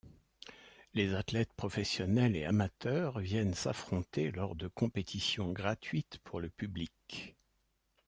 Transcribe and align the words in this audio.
Les 0.95 1.13
athlètes 1.13 1.53
professionnels 1.53 2.35
et 2.35 2.43
amateurs 2.43 3.19
viennent 3.19 3.53
s'affronter 3.53 4.31
lors 4.31 4.55
de 4.55 4.67
compétitions 4.67 5.51
gratuites 5.53 6.17
pour 6.23 6.39
le 6.39 6.49
public. 6.49 7.35